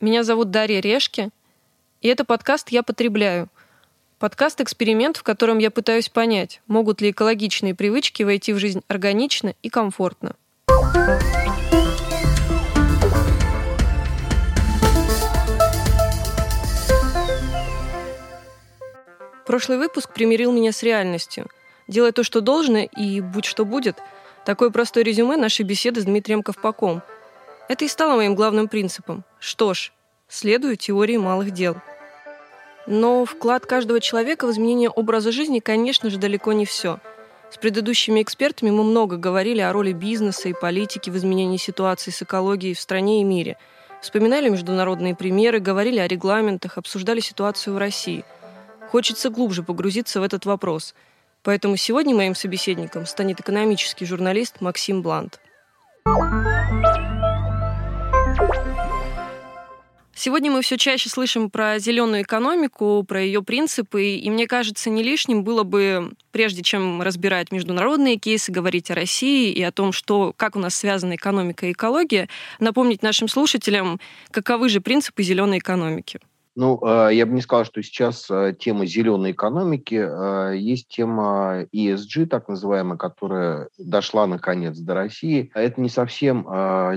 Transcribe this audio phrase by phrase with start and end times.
[0.00, 1.28] Меня зовут Дарья Решки,
[2.00, 3.50] и это подкаст «Я потребляю».
[4.18, 9.68] Подкаст-эксперимент, в котором я пытаюсь понять, могут ли экологичные привычки войти в жизнь органично и
[9.68, 10.36] комфортно.
[19.44, 21.46] Прошлый выпуск примирил меня с реальностью.
[21.88, 23.98] Делай то, что должно, и будь что будет.
[24.46, 27.02] Такое простое резюме нашей беседы с Дмитрием Ковпаком.
[27.68, 29.24] Это и стало моим главным принципом.
[29.40, 29.92] Что ж,
[30.28, 31.76] следую теории малых дел.
[32.86, 37.00] Но вклад каждого человека в изменение образа жизни, конечно же, далеко не все.
[37.50, 42.22] С предыдущими экспертами мы много говорили о роли бизнеса и политики в изменении ситуации с
[42.22, 43.56] экологией в стране и мире.
[44.00, 48.24] Вспоминали международные примеры, говорили о регламентах, обсуждали ситуацию в России–
[48.90, 50.96] Хочется глубже погрузиться в этот вопрос.
[51.44, 55.40] Поэтому сегодня моим собеседником станет экономический журналист Максим Блант.
[60.22, 65.02] Сегодня мы все чаще слышим про зеленую экономику, про ее принципы, и мне кажется, не
[65.02, 70.34] лишним было бы, прежде чем разбирать международные кейсы, говорить о России и о том, что,
[70.36, 72.28] как у нас связана экономика и экология,
[72.58, 73.98] напомнить нашим слушателям,
[74.30, 76.20] каковы же принципы зеленой экономики.
[76.60, 81.64] Ну, а, я бы не сказал, что сейчас а, тема зеленой экономики, а, есть тема
[81.74, 85.50] ESG, так называемая, которая дошла наконец до России.
[85.54, 86.42] Это не совсем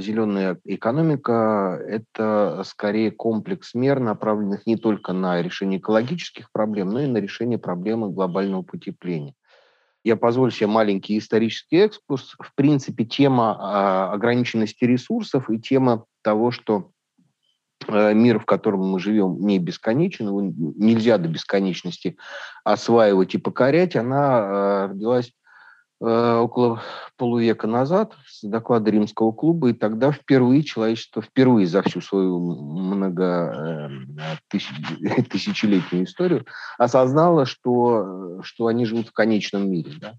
[0.02, 7.08] зеленая экономика, это скорее комплекс мер, направленных не только на решение экологических проблем, но и
[7.08, 9.34] на решение проблемы глобального потепления.
[10.04, 12.36] Я позволю себе маленький исторический экскурс.
[12.38, 16.90] В принципе, тема ограниченности ресурсов и тема того, что
[17.90, 22.18] мир, в котором мы живем, не бесконечен, его нельзя до бесконечности
[22.64, 25.32] осваивать и покорять, она э, родилась
[26.02, 26.82] э, около
[27.18, 33.92] полувека назад с доклада Римского клуба, и тогда впервые человечество, впервые за всю свою много
[34.50, 36.46] тысячелетнюю историю
[36.78, 39.94] осознало, что, что они живут в конечном мире.
[40.00, 40.14] Да?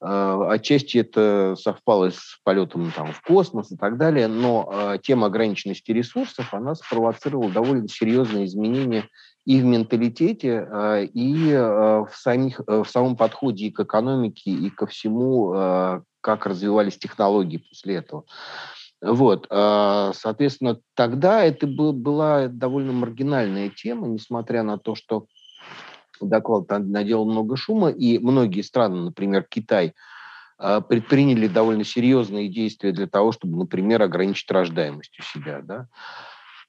[0.00, 5.28] А, отчасти это совпало с полетом там, в космос и так далее, но а, тема
[5.28, 9.08] ограниченности ресурсов, она спровоцировала довольно серьезные изменения
[9.46, 14.86] и в менталитете, а, и в, самих, в самом подходе и к экономике, и ко
[14.86, 18.24] всему, как развивались технологии после этого.
[19.02, 25.26] Вот, соответственно, тогда это была довольно маргинальная тема, несмотря на то, что
[26.28, 29.94] доклад наделал много шума, и многие страны, например, Китай,
[30.58, 35.60] а, предприняли довольно серьезные действия для того, чтобы, например, ограничить рождаемость у себя.
[35.62, 35.88] Да?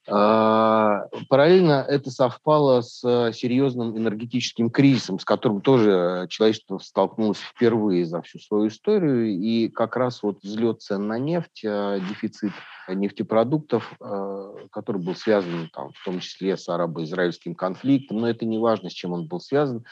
[0.08, 3.00] А, параллельно это совпало с
[3.34, 9.28] серьезным энергетическим кризисом, с которым тоже человечество столкнулось впервые за всю свою историю.
[9.30, 12.52] И как раз вот взлет цен на нефть, а, дефицит
[12.94, 18.58] нефтепродуктов, а, который был связан там, в том числе с арабо-израильским конфликтом, но это не
[18.58, 19.86] важно, с чем он был связан,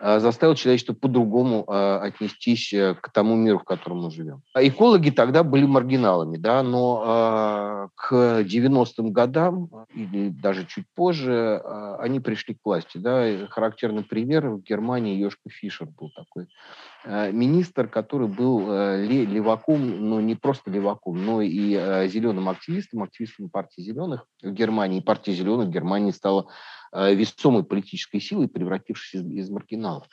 [0.00, 4.42] а, заставил человечество по-другому а, отнестись э, к тому миру, в котором мы живем.
[4.54, 11.62] Экологи тогда были маргиналами, да, но к 90-м годам или даже чуть позже
[11.98, 12.98] они пришли к власти.
[12.98, 13.46] Да.
[13.48, 20.20] Характерный пример в Германии Йошка Фишер был такой Э, министр, который был э, леваком, но
[20.20, 24.98] не просто леваком, но и э, зеленым активистом, активистом партии зеленых в Германии.
[24.98, 26.46] И партия зеленых в Германии стала
[26.92, 30.04] весомой политической силой, превратившись из, из маргиналов.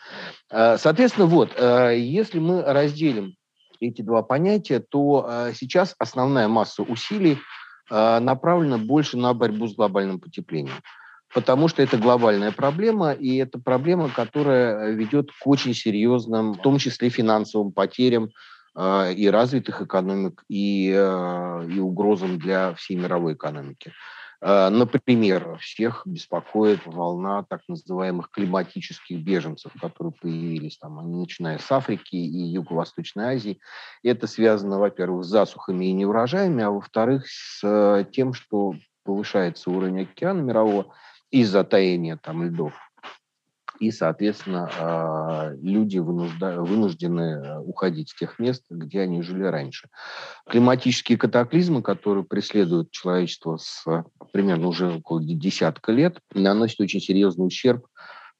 [0.50, 3.36] Соответственно, вот, если мы разделим
[3.82, 7.38] эти два понятия, то сейчас основная масса усилий
[7.90, 10.78] направлена больше на борьбу с глобальным потеплением
[11.34, 16.78] потому что это глобальная проблема, и это проблема, которая ведет к очень серьезным, в том
[16.78, 18.32] числе финансовым потерям
[18.76, 23.94] э, и развитых экономик, и, э, и угрозам для всей мировой экономики.
[24.42, 31.72] Э, например, всех беспокоит волна так называемых климатических беженцев, которые появились там, они, начиная с
[31.72, 33.60] Африки и Юго-Восточной Азии.
[34.04, 40.04] Это связано, во-первых, с засухами и неурожаями, а во-вторых, с э, тем, что повышается уровень
[40.04, 40.94] океана мирового,
[41.31, 42.74] из-за таяния там льдов.
[43.80, 49.88] И, соответственно, а, люди вынуждены э, уходить с тех мест, где они жили раньше.
[50.50, 53.86] Климатические катаклизмы, которые преследуют человечество с
[54.34, 57.86] примерно уже около десятка лет, наносят очень серьезный ущерб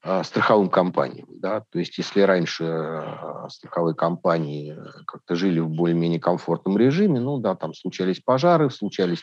[0.02, 1.28] а, страховым компаниям.
[1.30, 1.60] Да?
[1.70, 4.74] То есть если раньше а, страховые компании
[5.06, 9.22] как-то жили в более-менее комфортном режиме, ну да, там случались пожары, случались э,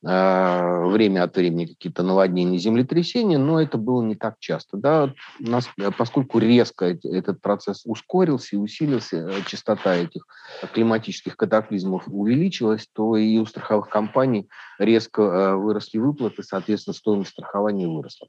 [0.00, 4.76] время от времени какие-то наводнения, землетрясения, но это было не так часто.
[4.76, 5.12] Да?
[5.40, 10.24] Нас, поскольку резко этот процесс ускорился и усилился, частота этих
[10.72, 14.48] климатических катаклизмов увеличилась, то и у страховых компаний
[14.78, 18.28] резко выросли выплаты, соответственно, стоимость страхования выросла.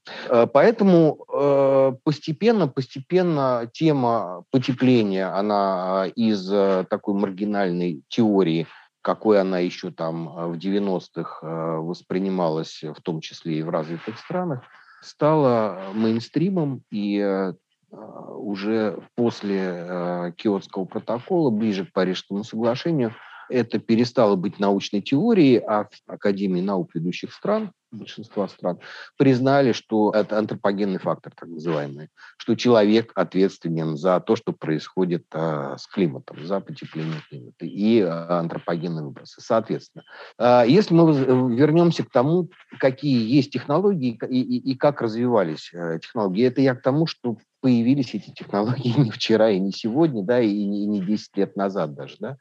[0.51, 6.47] Поэтому постепенно, постепенно тема потепления, она из
[6.89, 8.65] такой маргинальной теории–
[9.01, 14.17] какой она еще там э, в 90-х э, воспринималась, в том числе и в развитых
[14.19, 14.63] странах,
[15.01, 17.53] стала мейнстримом и э,
[17.91, 23.15] уже после Киотского протокола, ближе к Парижскому соглашению,
[23.49, 28.79] это перестало быть научной теорией, а в Академии наук ведущих стран большинства стран,
[29.17, 35.77] признали, что это антропогенный фактор, так называемый, что человек ответственен за то, что происходит а,
[35.77, 39.41] с климатом, за потепление климата и а, антропогенные выбросы.
[39.41, 40.03] Соответственно,
[40.37, 42.49] а, если мы вернемся к тому,
[42.79, 47.37] какие есть технологии и, и, и как развивались а, технологии, это я к тому, что
[47.61, 51.55] появились эти технологии не вчера и не сегодня, да, и не, и не 10 лет
[51.55, 52.37] назад даже, да.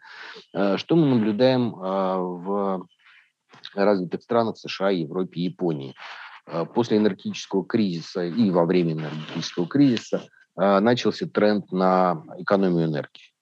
[0.54, 2.86] А, что мы наблюдаем а, в
[3.74, 5.94] развитых странах США, Европе, Японии.
[6.46, 10.22] А, после энергетического кризиса и во время энергетического кризиса
[10.56, 13.32] а, начался тренд на экономию энергии.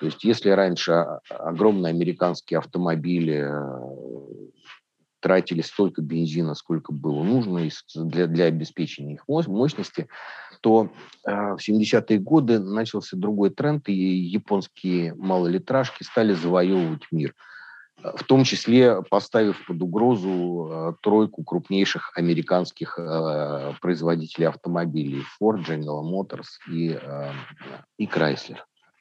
[0.00, 0.92] То есть если раньше
[1.28, 4.27] огромные американские автомобили э,
[5.20, 10.08] тратили столько бензина, сколько было нужно для, для обеспечения их мощности,
[10.60, 10.90] то
[11.24, 17.34] э, в 70-е годы начался другой тренд, и японские малолитражки стали завоевывать мир–
[18.02, 26.02] в том числе поставив под угрозу э, тройку крупнейших американских э, производителей автомобилей Ford, General
[26.02, 27.32] Motors и, э,
[27.96, 28.58] и Chrysler.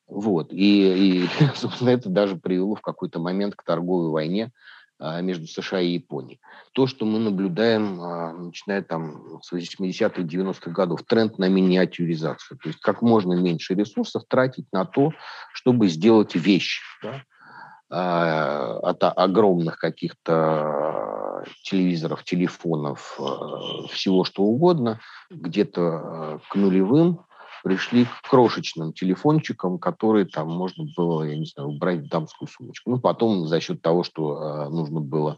[0.08, 0.52] Вот.
[0.52, 4.52] И, и, собственно, это даже привело в какой-то момент к торговой войне
[5.00, 6.40] между США и Японией.
[6.74, 12.58] То, что мы наблюдаем, начиная там с 80-х, 90-х годов, тренд на миниатюризацию.
[12.58, 15.12] То есть как можно меньше ресурсов тратить на то,
[15.54, 16.82] чтобы сделать вещь.
[17.04, 17.24] Да?
[17.90, 23.18] А, от огромных каких-то телевизоров, телефонов,
[23.92, 25.00] всего что угодно,
[25.30, 27.22] где-то к нулевым
[27.68, 32.92] пришли к крошечным телефончикам, которые там можно было, я не знаю, убрать в дамскую сумочку.
[32.92, 35.38] Ну, потом за счет того, что э, нужно было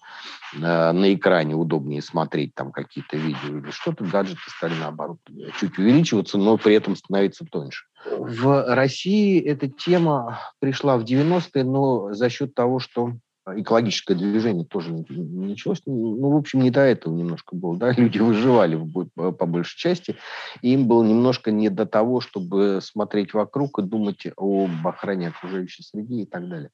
[0.53, 5.17] э, на экране удобнее смотреть там какие-то видео или что-то, гаджеты стали наоборот
[5.59, 7.85] чуть увеличиваться, но при этом становиться тоньше.
[8.05, 13.13] В России эта тема пришла в 90-е, но за счет того, что
[13.55, 15.81] экологическое движение тоже началось.
[15.85, 17.77] Ну, ну, в общем, не до этого немножко было.
[17.77, 17.91] Да?
[17.97, 18.79] Люди выживали
[19.15, 20.15] по большей части,
[20.61, 25.83] и им было немножко не до того, чтобы смотреть вокруг и думать об охране окружающей
[25.83, 26.71] среды и так далее.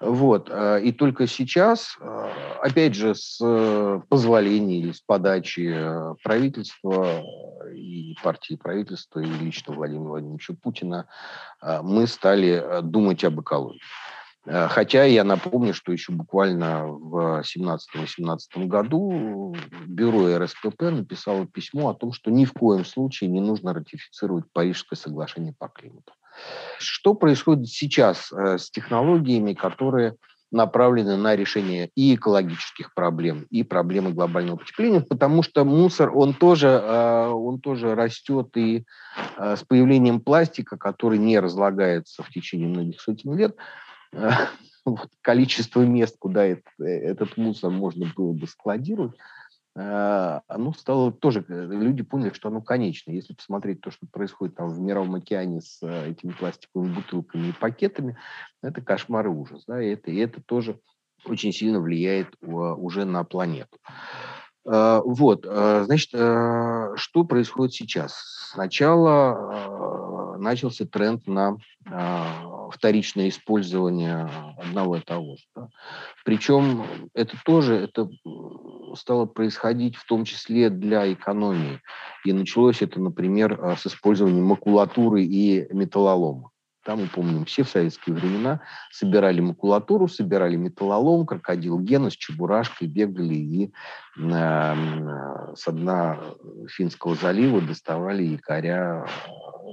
[0.00, 0.48] Вот.
[0.50, 2.30] А, и только сейчас, а,
[2.62, 3.38] опять же, с
[4.08, 5.74] позволения или с подачи
[6.22, 7.22] правительства
[7.74, 11.06] и партии правительства, и лично Владимира Владимировича Путина,
[11.82, 13.80] мы стали думать об экологии.
[14.46, 19.54] Э, хотя я напомню, что еще буквально в 17-18 году
[19.86, 24.96] бюро РСПП написало письмо о том, что ни в коем случае не нужно ратифицировать Парижское
[24.96, 26.12] соглашение по климату.
[26.78, 30.14] Что происходит сейчас э, с технологиями, которые
[30.52, 36.68] направлены на решение и экологических проблем, и проблемы глобального потепления, потому что мусор, он тоже,
[36.68, 38.84] э, он тоже растет и
[39.38, 43.56] с появлением пластика, который не разлагается в течение многих сотен лет,
[44.86, 49.12] вот, количество мест, куда это, этот мусор можно было бы складировать,
[49.74, 53.10] э, оно стало тоже, э, люди поняли, что оно конечно.
[53.10, 57.52] Если посмотреть то, что происходит там в Мировом океане с э, этими пластиковыми бутылками и
[57.52, 58.16] пакетами,
[58.62, 59.64] это кошмар и ужас.
[59.66, 59.82] Да?
[59.82, 60.80] И, это, и это тоже
[61.24, 63.78] очень сильно влияет уже на планету.
[64.64, 68.20] Вот, значит, что происходит сейчас?
[68.52, 71.56] Сначала начался тренд на
[72.86, 75.42] вторичное использование одного и того же.
[75.56, 75.68] Да.
[76.24, 78.08] Причем это тоже это
[78.94, 81.80] стало происходить в том числе для экономии.
[82.24, 86.52] И началось это, например, а, с использованием макулатуры и металлолома.
[86.86, 88.60] Там, мы помним, все в советские времена
[88.92, 93.72] собирали макулатуру, собирали металлолом, крокодил Гена с чебурашкой бегали и
[94.16, 94.74] э,
[95.56, 96.16] с дна
[96.68, 99.04] Финского залива доставали якоря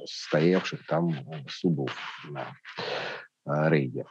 [0.05, 1.13] стоявших там
[1.47, 1.95] судов
[2.27, 2.47] на
[3.45, 4.05] э, рейде.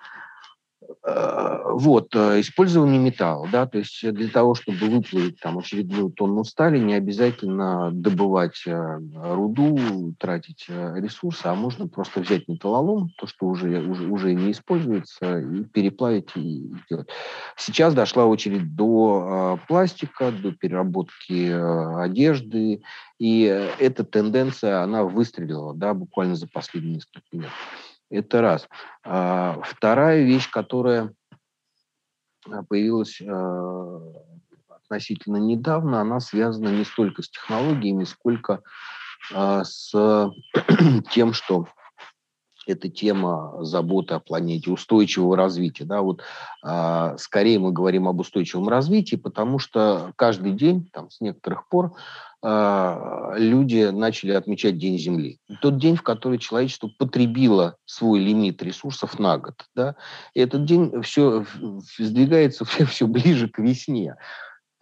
[1.04, 6.44] Э, вот, э, использование металла, да, то есть для того, чтобы выплавить там очередную тонну
[6.44, 13.46] стали, не обязательно добывать э, руду, тратить ресурсы, а можно просто взять металлолом, то, что
[13.46, 17.08] уже, уже, уже не используется, и переплавить и сделать.
[17.56, 21.50] Сейчас дошла очередь до пластика, до переработки
[22.02, 22.82] одежды,
[23.18, 23.42] и
[23.78, 27.50] эта тенденция, она выстрелила, да, буквально за последние несколько лет.
[28.12, 28.69] Это раз.
[29.04, 31.14] А, вторая вещь, которая
[32.47, 34.00] а, появилась а,
[34.69, 38.62] относительно недавно, она связана не столько с технологиями, сколько
[39.33, 39.92] а, с
[41.11, 41.69] тем, что
[42.66, 45.85] это тема заботы о планете, устойчивого развития.
[45.85, 46.23] Да, вот,
[46.62, 51.95] а, скорее мы говорим об устойчивом развитии, потому что каждый день, там, с некоторых пор,
[52.45, 55.38] а, люди начали отмечать День Земли.
[55.61, 59.54] Тот день, в который человечество потребило свой лимит ресурсов на год.
[59.76, 59.95] Да?
[60.35, 61.47] И этот день все
[61.99, 64.16] сдвигается все, все ближе к весне.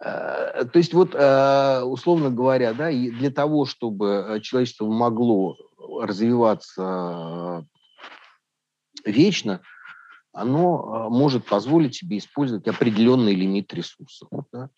[0.03, 7.65] А, то есть вот, а, условно говоря, да, для того, чтобы человечество могло развиваться
[9.05, 9.61] вечно,
[10.33, 14.29] оно может позволить себе использовать определенный лимит ресурсов.
[14.51, 14.69] Да?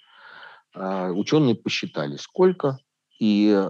[1.12, 2.80] Ученые посчитали, сколько,
[3.20, 3.70] и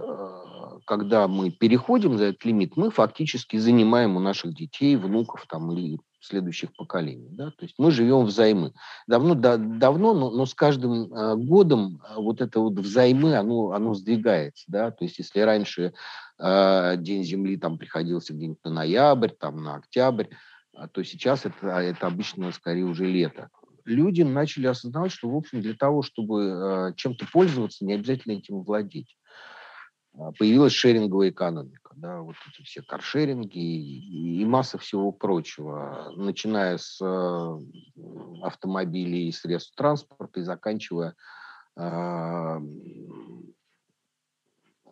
[0.86, 5.98] когда мы переходим за этот лимит, мы фактически занимаем у наших детей, внуков там, или
[6.24, 7.28] следующих поколений.
[7.30, 7.50] Да?
[7.50, 8.72] То есть мы живем взаймы.
[9.06, 13.94] Давно, да, давно но, но с каждым э, годом вот это вот взаймы, оно, оно
[13.94, 14.64] сдвигается.
[14.68, 14.90] Да?
[14.90, 15.92] То есть если раньше
[16.38, 20.26] э, День Земли там приходился где-нибудь на ноябрь, там, на октябрь,
[20.92, 23.50] то сейчас это, это обычно скорее уже лето
[23.84, 28.62] люди начали осознавать, что, в общем, для того, чтобы э, чем-то пользоваться, не обязательно этим
[28.62, 29.16] владеть.
[30.18, 36.78] А, появилась шеринговая экономика, да, вот эти все каршеринги и, и масса всего прочего, начиная
[36.78, 37.60] с э,
[38.42, 41.14] автомобилей и средств транспорта и заканчивая
[41.76, 42.60] э,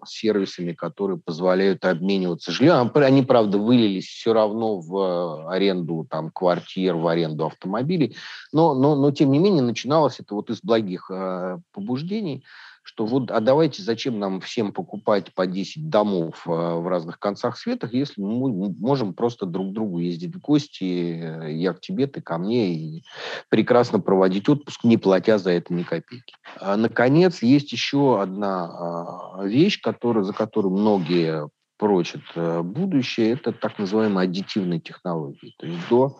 [0.04, 2.90] сервисами, которые позволяют обмениваться жильем.
[2.92, 8.16] Они, правда, вылились все равно в аренду там, квартир, в аренду автомобилей,
[8.52, 12.44] но, но, но тем не менее начиналось это вот из благих э, побуждений–
[12.82, 17.56] что вот, а давайте зачем нам всем покупать по 10 домов а, в разных концах
[17.56, 22.06] света, если мы можем просто друг к другу ездить в гости, э, я к тебе,
[22.06, 23.04] ты ко мне, и
[23.48, 26.34] прекрасно проводить отпуск, не платя за это ни копейки.
[26.56, 31.48] А, наконец, есть еще одна а, вещь, которая, за которую многие
[31.78, 35.54] прочат э, будущее, это так называемые аддитивные технологии.
[35.58, 36.18] То есть до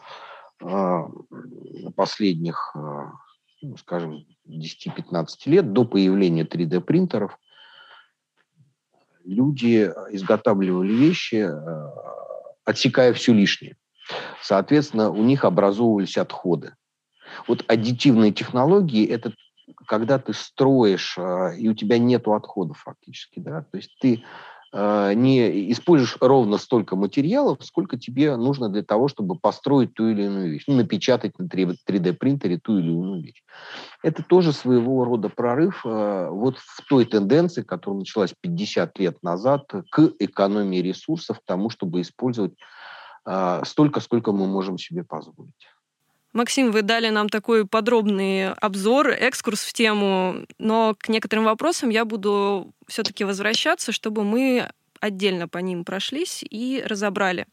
[1.97, 2.73] последних
[3.63, 7.39] ну, скажем, 10-15 лет до появления 3D-принтеров
[9.25, 11.91] люди изготавливали вещи, э,
[12.65, 13.77] отсекая все лишнее.
[14.43, 16.75] Соответственно, у них образовывались отходы.
[17.47, 19.33] Вот аддитивные технологии– это
[19.87, 23.41] когда ты строишь, э, и у тебя нет отходов фактически.
[23.41, 23.63] Да?
[23.63, 24.25] То есть ты
[24.73, 30.51] не используешь ровно столько материалов, сколько тебе нужно для того, чтобы построить ту или иную
[30.51, 33.43] вещь, ну, напечатать на 3D-принтере ту или иную вещь.
[34.03, 39.71] Это тоже своего рода прорыв а, вот в той тенденции, которая началась 50 лет назад
[39.91, 42.55] к экономии ресурсов, к тому, чтобы использовать
[43.25, 45.69] а, столько, сколько мы можем себе позволить.
[46.33, 52.07] Максим, вы дали нам такой подробный обзор, экскурс в тему, но к некоторым вопросам я
[52.07, 54.71] буду все-таки возвращаться, чтобы мы
[55.01, 57.47] отдельно по ним прошлись и разобрали.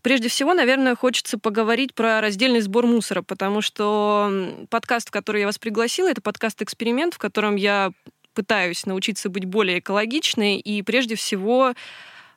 [0.00, 4.30] Прежде всего, наверное, хочется поговорить про раздельный сбор мусора, потому что
[4.70, 7.90] подкаст, в который я вас пригласила, это подкаст-эксперимент, в котором я
[8.32, 11.74] пытаюсь научиться быть более экологичной и прежде всего,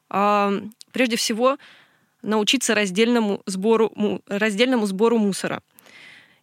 [0.10, 1.60] прежде всего
[2.22, 3.92] научиться раздельному сбору,
[4.28, 5.62] раздельному сбору мусора.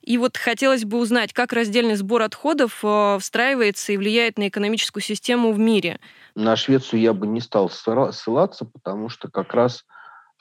[0.02, 5.02] И вот хотелось бы узнать, как раздельный сбор отходов э, встраивается и влияет на экономическую
[5.02, 5.98] систему в мире.
[6.34, 9.84] На Швецию я бы не стал ссылаться, потому что как раз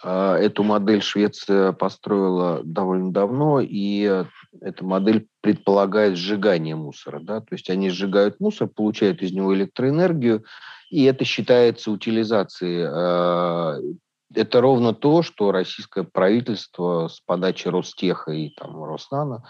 [0.04, 4.24] э, эту модель Швеция построила довольно давно, и
[4.62, 7.20] эта модель предполагает сжигание мусора.
[7.20, 7.42] Да?
[7.42, 10.46] То есть они сжигают мусор, получают из него электроэнергию,
[10.90, 13.98] и это считается утилизацией э,
[14.34, 19.44] это ровно то, что российское правительство с подачи Ростеха и там, Роснана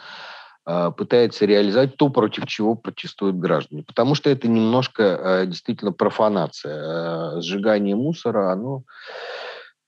[0.66, 3.84] э, пытается реализовать то, против чего протестуют граждане.
[3.84, 7.38] Потому что это немножко э, действительно профанация.
[7.38, 8.84] Э, сжигание мусора, оно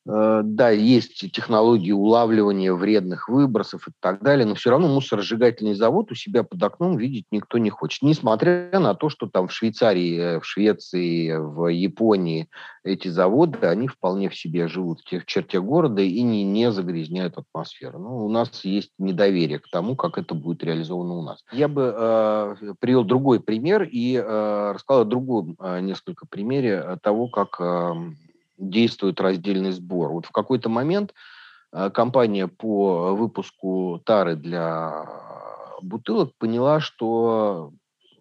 [0.05, 6.15] да, есть технологии улавливания вредных выбросов и так далее, но все равно мусоросжигательный завод у
[6.15, 8.01] себя под окном видеть никто не хочет.
[8.03, 12.47] Несмотря на то, что там в Швейцарии, э, в Швеции, в Японии
[12.83, 17.37] эти заводы, они вполне в себе живут в тех черте города и не, не загрязняют
[17.37, 17.99] атмосферу.
[17.99, 21.43] Но у нас есть недоверие к тому, как это будет реализовано у нас.
[21.51, 27.27] Я бы э, привел другой пример и э, рассказал о другом э, несколько примере того,
[27.27, 27.93] как э,
[28.59, 30.11] действует раздельный сбор.
[30.11, 31.13] Вот в какой-то момент
[31.71, 35.05] э, компания по выпуску тары для
[35.81, 37.71] бутылок поняла, что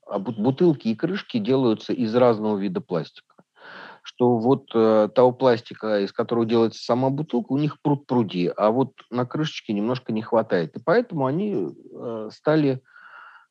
[0.07, 3.26] а, бутылки и крышки делаются из разного вида пластика.
[4.02, 8.71] Что вот э, того пластика, из которого делается сама бутылка, у них пруд пруди, а
[8.71, 10.76] вот на крышечке немножко не хватает.
[10.76, 12.80] И поэтому они э, стали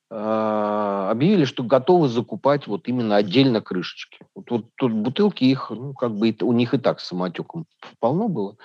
[0.09, 4.19] объявили, что готовы закупать вот именно отдельно крышечки.
[4.35, 7.65] Вот, вот тут бутылки их, ну, как бы у них и так самотеком
[7.99, 8.57] полно было.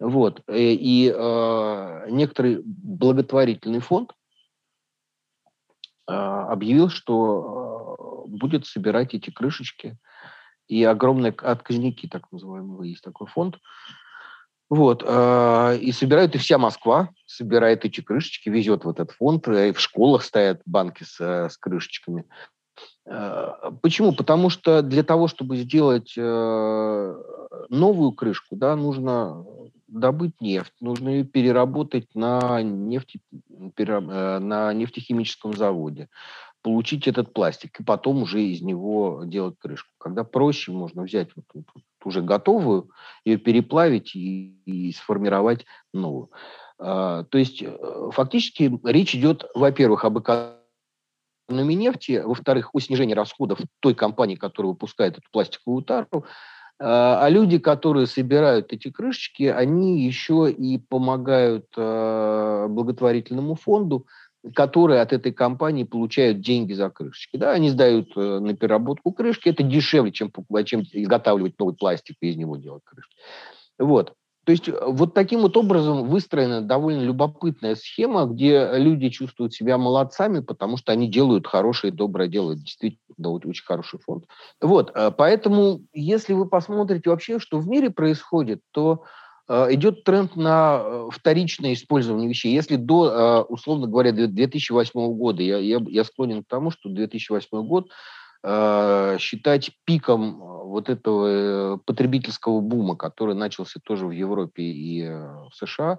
[0.00, 0.42] Вот.
[0.46, 4.12] Э, и э, некоторый благотворительный фонд
[6.08, 9.98] э, объявил, что э, будет собирать эти крышечки.
[10.68, 13.58] И огромные отказники, так называемые, есть такой фонд,
[14.70, 15.02] вот.
[15.06, 19.48] А, и собирают, и вся Москва собирает эти крышечки, везет в этот фонд.
[19.48, 22.24] И в школах стоят банки с, с крышечками.
[23.06, 24.12] А, почему?
[24.12, 27.14] Потому что для того, чтобы сделать э,
[27.70, 29.44] новую крышку, да, нужно
[29.86, 33.20] добыть нефть, нужно ее переработать на, нефти,
[33.76, 36.08] э, на нефтехимическом заводе
[36.62, 39.88] получить этот пластик и потом уже из него делать крышку.
[39.98, 41.64] Когда проще, можно взять вот, вот,
[42.04, 42.90] уже готовую,
[43.24, 46.30] ее переплавить и, и сформировать новую.
[46.78, 47.76] А, то есть э,
[48.12, 55.18] фактически речь идет, во-первых, об экономии нефти, во-вторых, о снижении расходов той компании, которая выпускает
[55.18, 56.24] эту пластиковую тару,
[56.80, 64.06] а, а люди, которые собирают эти крышечки, они еще и помогают э, благотворительному фонду
[64.54, 67.36] которые от этой компании получают деньги за крышечки.
[67.36, 70.32] Да, они сдают э, на переработку крышки, это дешевле, чем,
[70.64, 73.14] чем изготавливать новый пластик и из него делать крышки.
[73.78, 74.14] Вот.
[74.48, 79.76] То есть э, вот таким вот образом выстроена довольно любопытная схема, где люди чувствуют себя
[79.76, 82.56] молодцами, потому что они делают хорошее, доброе дело.
[82.56, 84.24] Действительно, очень хороший фонд.
[84.60, 89.04] Вот, э, поэтому, если вы посмотрите вообще, что в мире происходит, то
[89.48, 92.52] идет тренд на э, вторичное использование вещей.
[92.52, 97.66] Если до, э, условно говоря, 2008 года, я, я, я склонен к тому, что 2008
[97.66, 97.90] год
[99.18, 105.98] считать пиком вот этого потребительского бума, который начался тоже в Европе и в США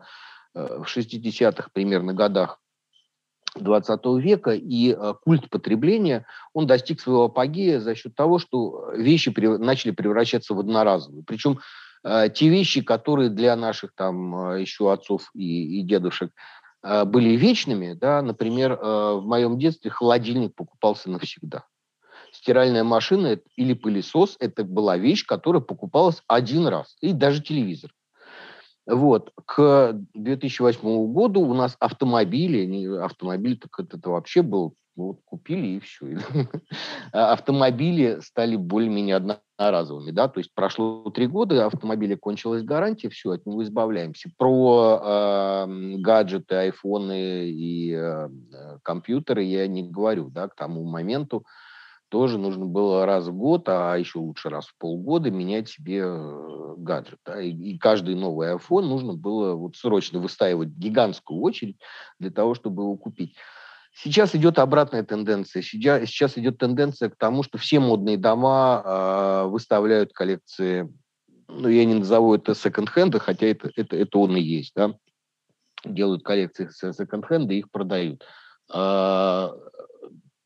[0.54, 2.62] в 60-х примерно годах
[3.56, 9.92] 20 века, и культ потребления, он достиг своего апогея за счет того, что вещи начали
[9.92, 11.26] превращаться в одноразовые.
[11.28, 16.32] Причем Э, те вещи, которые для наших там э, еще отцов и, и дедушек
[16.84, 21.66] э, были вечными, да, например, в моем детстве холодильник покупался навсегда.
[22.32, 27.92] Стиральная машина или пылесос– это была вещь, которая покупалась один раз, и даже телевизор.
[28.90, 29.32] Вот.
[29.46, 34.76] К 2008 году у нас автомобили, автомобиль так это, это вообще был
[35.08, 36.18] вот купили и все.
[37.12, 43.32] А автомобили стали более-менее одноразовыми, да, то есть прошло три года, автомобиля кончилась гарантия, все,
[43.32, 44.30] от него избавляемся.
[44.38, 48.30] Про э, гаджеты, айфоны и э,
[48.84, 51.46] компьютеры я не говорю, да, к тому моменту
[52.10, 56.76] тоже нужно было раз в год, а еще лучше раз в полгода менять себе э,
[56.78, 57.20] гаджет.
[57.26, 57.40] Да?
[57.40, 61.78] И, и каждый новый iPhone нужно было вот срочно выстаивать гигантскую очередь
[62.20, 63.36] для того, чтобы его купить.
[64.02, 65.62] Сейчас идет обратная тенденция.
[65.62, 70.90] Сейчас идет тенденция к тому, что все модные дома э, выставляют коллекции,
[71.50, 74.96] ну, я не назову это секонд-хенда, хотя это, это, это он и есть, да,
[75.84, 78.24] делают коллекции секонд-хенда и их продают.
[78.74, 79.50] Э,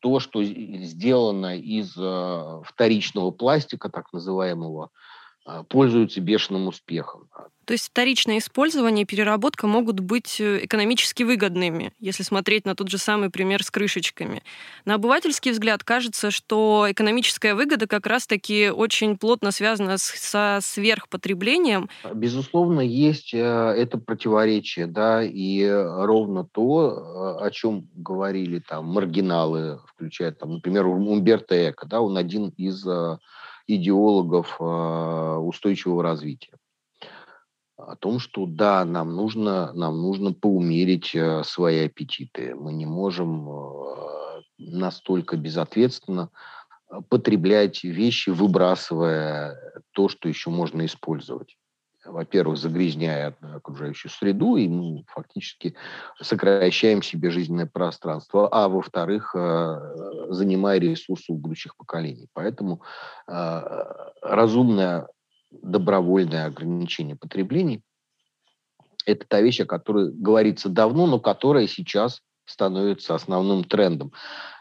[0.00, 4.90] то, что сделано из э, вторичного пластика, так называемого,
[5.46, 7.28] э, пользуется бешеным успехом.
[7.64, 12.88] То есть вторичное использование и переработка могут быть э, экономически выгодными, если смотреть на тот
[12.88, 14.42] же самый пример с крышечками.
[14.84, 21.88] На обывательский взгляд кажется, что экономическая выгода как раз-таки очень плотно связана со сверхпотреблением.
[22.12, 29.80] Безусловно, есть э, это противоречие, да, и ровно то, э, о чем говорили там маргиналы,
[29.86, 32.86] включая там, например, Умберто Эко, да, он один из
[33.66, 36.56] идеологов устойчивого развития
[37.76, 42.54] о том, что да, нам нужно, нам нужно поумерить э, свои аппетиты.
[42.54, 46.30] Мы не можем э, настолько безответственно
[46.90, 51.56] э, потреблять вещи, выбрасывая то, что еще можно использовать.
[52.06, 55.74] Во-первых, загрязняя окружающую среду, и мы фактически
[56.20, 62.28] сокращаем себе жизненное пространство, а во-вторых, э, занимая ресурсы у будущих поколений.
[62.32, 62.82] Поэтому
[63.26, 63.84] э,
[64.22, 65.08] разумное
[65.50, 67.80] добровольное ограничение потребления–
[69.06, 74.12] это та вещь, о которой говорится давно, но которая сейчас становится основным трендом.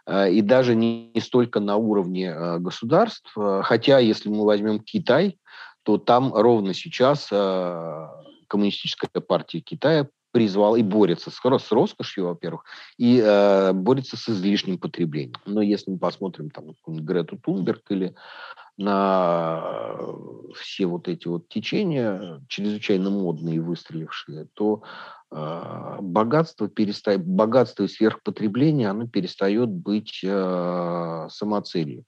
[0.06, 5.38] Э, и даже не столько на уровне государств, хотя если мы возьмем Китай,
[5.84, 8.08] то там ровно сейчас э,
[8.48, 12.66] коммунистическая партия Китая призвала и борется с, с роскошью, во-первых,
[12.98, 15.40] и э, борется с излишним потреблением.
[15.46, 18.16] Но если мы посмотрим там Грету Тунберг или
[18.76, 19.98] на
[20.56, 24.82] все вот эти вот течения, чрезвычайно модные и выстрелившие, то
[25.32, 32.06] э, богатство, перестает, богатство и сверхпотребление, оно перестает быть э, самоцелью.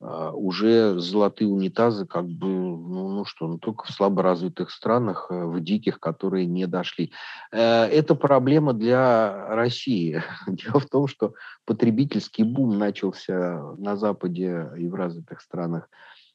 [0.00, 5.60] Уже золотые унитазы как бы, ну, ну что, ну только в слаборазвитых странах, э, в
[5.60, 7.12] диких, которые не дошли.
[7.50, 10.22] Э, это проблема для России.
[10.46, 11.34] Дело в том, что
[11.64, 15.88] потребительский бум начался на Западе и в развитых странах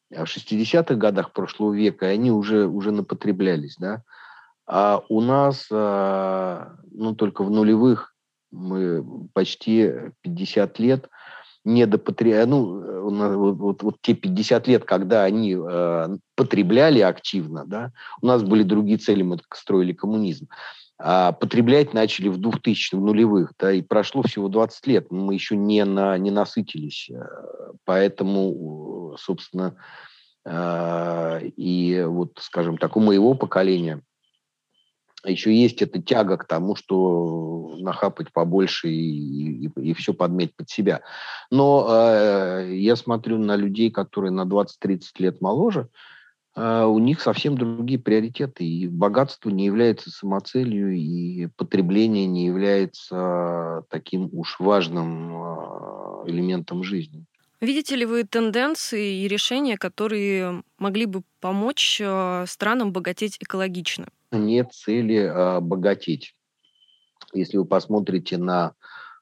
[0.09, 4.03] в 60-х годах прошлого века, и они уже, уже напотреблялись, да.
[4.67, 8.13] А у нас, а, ну, только в нулевых
[8.51, 11.09] мы почти 50 лет–
[11.65, 18.27] недопотребляли, ну, вот, вот, вот те 50 лет, когда они э, потребляли активно, да, у
[18.27, 20.47] нас были другие цели, мы строили коммунизм,
[20.99, 25.55] а потреблять начали в 2000 в нулевых, да, и прошло всего 20 лет, мы еще
[25.55, 27.23] не, на, не насытились, э,
[27.85, 29.75] поэтому, собственно,
[30.45, 34.01] э, и вот, скажем так, у моего поколения–
[35.29, 40.69] еще есть эта тяга к тому, что нахапать побольше и, и, и все подметь под
[40.69, 41.01] себя.
[41.51, 45.89] Но э, я смотрю на людей, которые на 20-30 лет моложе,
[46.55, 48.65] э, у них совсем другие приоритеты.
[48.65, 55.33] И богатство не является самоцелью, и потребление не является таким уж важным
[56.27, 57.25] элементом жизни.
[57.63, 64.07] Видите ли вы тенденции и решения, которые могли бы помочь э, странам богатеть экологично?
[64.33, 66.35] нет цели а, богатеть.
[67.33, 68.73] Если вы посмотрите на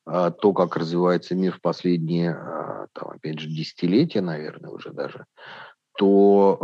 [0.06, 5.26] а, то, как развивается мир в последние, а, там, опять же, десятилетия, наверное, уже даже,
[5.98, 6.58] то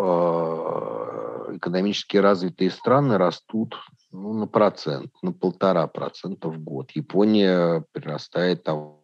[1.52, 3.76] экономически развитые страны растут
[4.12, 6.90] ну, на процент, на полтора процента в год.
[6.92, 8.98] Япония прирастает там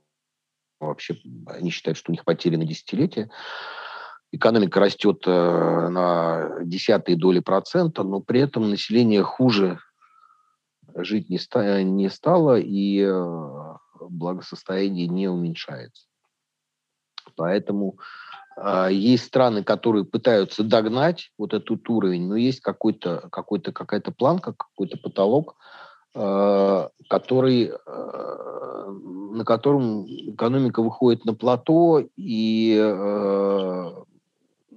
[0.88, 1.18] вообще,
[1.48, 3.30] они считают, что у них потеряно десятилетия
[4.34, 9.80] экономика растет э, на десятые доли процента, но при этом население хуже
[10.96, 13.74] жить не, ста- не стало, и э,
[14.10, 16.08] благосостояние не уменьшается.
[17.36, 18.00] Поэтому
[18.58, 24.54] э, есть страны, которые пытаются догнать вот этот уровень, но есть какой-то, какой-то, какая-то планка,
[24.54, 25.56] какой-то потолок,
[26.14, 32.78] который, на котором экономика выходит на плато, и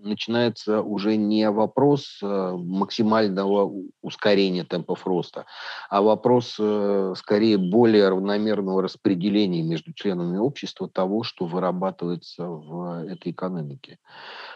[0.07, 3.71] начинается уже не вопрос э, максимального
[4.03, 5.45] ускорения темпов роста,
[5.91, 13.33] а вопрос э, скорее более равномерного распределения между членами общества того, что вырабатывается в этой
[13.33, 13.99] экономике.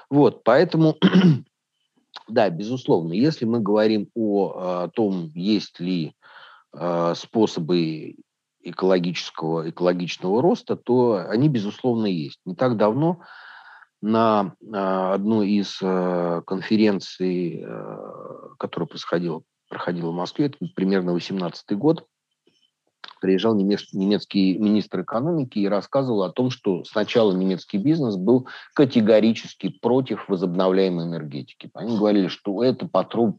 [0.09, 0.97] Вот, поэтому,
[2.29, 6.19] да, безусловно, если мы говорим о, о том, есть ли э,
[7.14, 8.16] способы
[8.62, 12.40] экологического, экологичного роста, то они, безусловно, есть.
[12.44, 13.22] Не так давно
[14.02, 17.98] на а, одну из э, конференций, э,
[18.59, 22.06] которая происходила, проходила в Москве, это примерно 18 год,
[23.20, 30.28] приезжал немецкий министр экономики и рассказывал о том, что сначала немецкий бизнес был категорически против
[30.28, 31.70] возобновляемой энергетики.
[31.74, 32.88] Они говорили, что это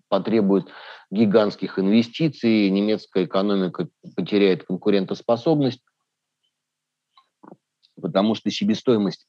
[0.08, 0.68] потребует
[1.10, 5.82] гигантских инвестиций, немецкая экономика потеряет конкурентоспособность,
[8.02, 9.28] потому что себестоимость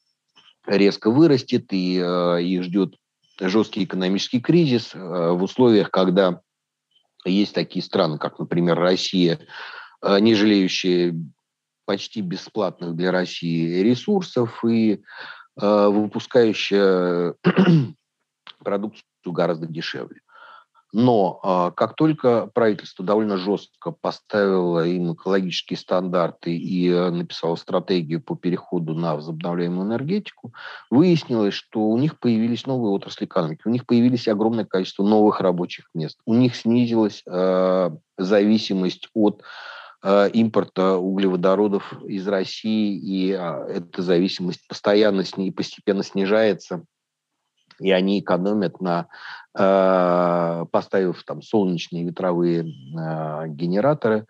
[0.66, 2.94] резко вырастет, и э, их ждет
[3.40, 6.40] жесткий экономический кризис э, в условиях, когда
[7.24, 9.38] есть такие страны, как, например, Россия,
[10.02, 11.14] не жалеющие
[11.84, 15.02] почти бесплатных для России ресурсов и
[15.56, 17.34] выпускающая
[18.58, 20.20] продукцию гораздо дешевле.
[20.94, 28.36] Но а, как только правительство довольно жестко поставило им экологические стандарты и написало стратегию по
[28.36, 30.52] переходу на возобновляемую энергетику,
[30.90, 35.88] выяснилось, что у них появились новые отрасли экономики, у них появились огромное количество новых рабочих
[35.94, 37.24] мест, у них снизилась
[38.18, 39.42] зависимость от
[40.04, 43.36] импорта углеводородов из России, и э,
[43.68, 46.84] эта зависимость постоянно и постепенно снижается
[47.82, 49.08] и они экономят на,
[49.56, 54.26] э, поставив там солнечные ветровые э, генераторы,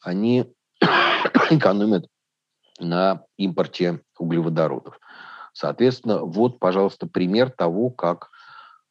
[0.00, 0.52] они
[1.50, 2.06] экономят
[2.80, 4.98] на импорте углеводородов.
[5.52, 8.30] Соответственно, вот, пожалуйста, пример того, как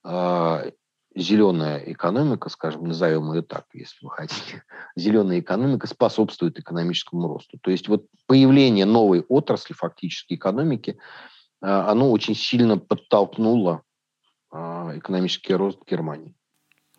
[0.04, 0.72] э,
[1.18, 4.64] зеленая экономика, скажем, назовем ее так, если вы хотите,
[4.96, 7.58] зеленая экономика способствует экономическому росту.
[7.60, 10.98] То есть вот появление новой отрасли фактически экономики,
[11.62, 13.82] а, оно очень сильно подтолкнуло
[14.52, 16.36] а, экономический рост Германии.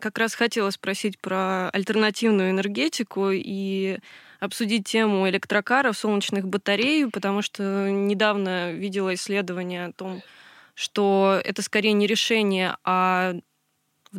[0.00, 3.98] Как раз хотела спросить про альтернативную энергетику и
[4.38, 10.22] обсудить тему электрокаров, солнечных батарей, потому что недавно видела исследование о том,
[10.74, 13.35] что это скорее не решение, а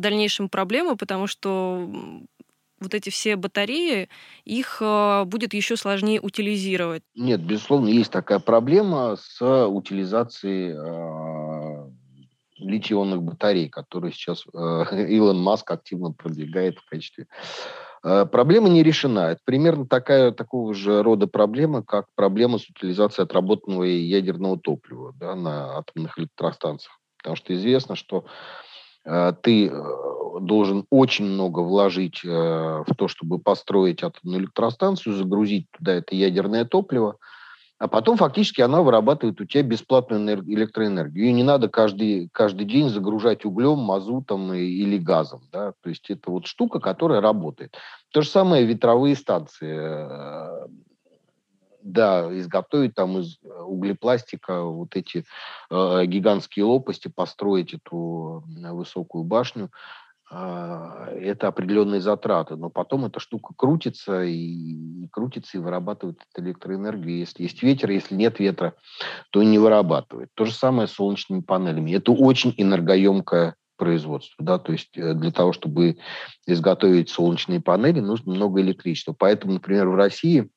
[0.00, 1.86] в дальнейшем проблема, потому что
[2.80, 4.08] вот эти все батареи,
[4.46, 7.02] их э, будет еще сложнее утилизировать.
[7.14, 11.90] Нет, безусловно, есть такая проблема с утилизацией э,
[12.56, 17.26] литий-ионных батарей, которые сейчас э, Илон Маск активно продвигает в качестве
[18.02, 19.32] э, Проблема не решена.
[19.32, 25.34] Это примерно такая, такого же рода проблема, как проблема с утилизацией отработанного ядерного топлива да,
[25.34, 26.98] на атомных электростанциях.
[27.18, 28.69] Потому что известно, что Э,
[29.04, 35.94] ты э, должен очень много вложить э, в то, чтобы построить атомную электростанцию, загрузить туда
[35.94, 37.16] это ядерное топливо,
[37.78, 41.24] а потом фактически она вырабатывает у тебя бесплатную электроэнергию.
[41.24, 45.40] Ее не надо каждый, каждый день загружать углем, мазутом или газом.
[45.50, 45.72] Да?
[45.82, 47.74] То есть это вот штука, которая работает.
[48.12, 50.68] То же самое ветровые станции
[51.82, 55.24] да, изготовить там из э, углепластика вот эти
[55.70, 59.70] э, гигантские лопасти, построить эту высокую башню,
[60.30, 62.56] э, это определенные затраты.
[62.56, 64.34] Но потом эта штука крутится и,
[65.04, 67.18] и крутится и вырабатывает электроэнергию.
[67.18, 68.74] Если есть ветер, если нет ветра,
[69.30, 70.30] то не вырабатывает.
[70.34, 71.92] То же самое с солнечными панелями.
[71.92, 74.44] Это очень энергоемкое производство.
[74.44, 74.58] Да?
[74.58, 75.96] То есть э, для того, чтобы
[76.46, 79.16] изготовить солнечные панели, нужно много электричества.
[79.18, 80.50] Поэтому, например, в России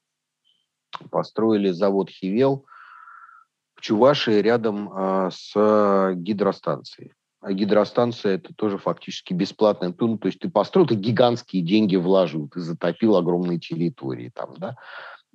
[1.09, 2.65] построили завод «Хивел»
[3.75, 7.13] в Чувашии рядом а, с гидростанцией.
[7.41, 9.93] А гидростанция– это тоже фактически бесплатная.
[9.99, 14.77] Ну, то есть ты построил, ты гигантские деньги вложил, ты затопил огромные территории там, да,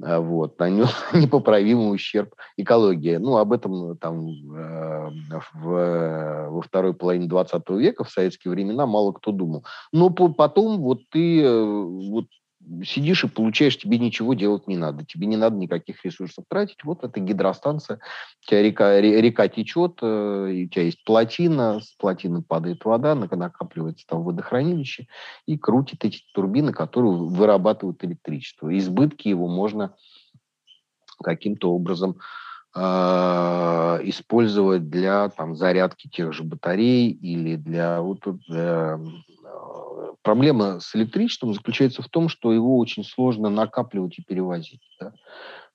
[0.03, 3.17] а, вот, нанес непоправимый ущерб экологии.
[3.17, 5.11] Ну, об этом там э,
[5.55, 9.65] в, во второй половине 20 века, в советские времена, мало кто думал.
[9.93, 12.27] Но потом вот ты э, вот
[12.85, 16.85] сидишь и получаешь, тебе ничего делать не надо, тебе не надо никаких ресурсов тратить.
[16.85, 18.01] Вот это гидростанция,
[18.43, 24.07] у тебя река, река течет, э, у тебя есть плотина, с плотины падает вода, накапливается
[24.07, 25.07] там водохранилище
[25.47, 28.77] и крутит эти турбины, которые вырабатывают электричество.
[28.77, 29.95] Избытки его можно
[31.23, 32.19] каким-то образом
[34.05, 38.99] использовать для там, зарядки тех же батарей или для вот, э,
[40.23, 44.83] проблема с электричеством заключается в том, что его очень сложно накапливать и перевозить.
[45.01, 45.13] Да?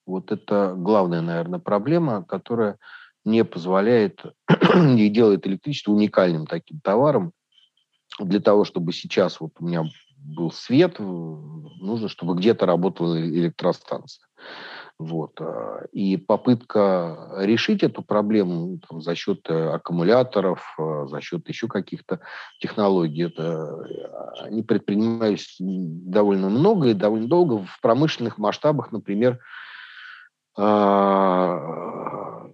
[0.06, 2.78] Вот это главная, наверное, проблема, которая
[3.24, 4.22] не позволяет
[4.74, 7.32] и делает электричество уникальным таким товаром.
[8.20, 9.84] Для того, чтобы сейчас вот у меня
[10.16, 14.26] был свет, нужно, чтобы где-то работала электростанция.
[14.98, 15.40] Вот.
[15.40, 21.66] А, и попытка решить эту проблему там, за счет э, аккумуляторов, а, за счет еще
[21.66, 22.20] каких-то
[22.60, 27.64] технологий, это, а, они предпринимались довольно много и довольно долго.
[27.66, 29.40] В промышленных масштабах, например,